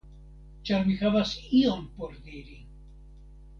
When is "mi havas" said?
0.87-1.35